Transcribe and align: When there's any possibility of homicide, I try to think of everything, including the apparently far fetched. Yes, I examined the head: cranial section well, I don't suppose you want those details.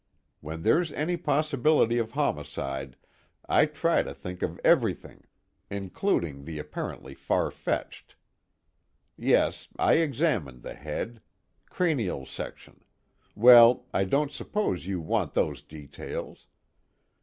When 0.39 0.63
there's 0.63 0.91
any 0.93 1.15
possibility 1.15 1.99
of 1.99 2.13
homicide, 2.13 2.95
I 3.47 3.67
try 3.67 4.01
to 4.01 4.15
think 4.15 4.41
of 4.41 4.59
everything, 4.65 5.25
including 5.69 6.45
the 6.45 6.57
apparently 6.57 7.13
far 7.13 7.51
fetched. 7.51 8.15
Yes, 9.15 9.69
I 9.77 9.97
examined 9.97 10.63
the 10.63 10.73
head: 10.73 11.21
cranial 11.69 12.25
section 12.25 12.83
well, 13.35 13.85
I 13.93 14.05
don't 14.05 14.31
suppose 14.31 14.87
you 14.87 14.99
want 14.99 15.35
those 15.35 15.61
details. 15.61 16.47